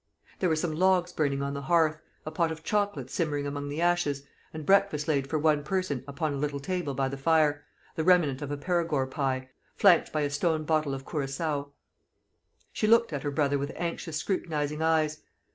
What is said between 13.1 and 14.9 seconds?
at her brother with anxious scrutinising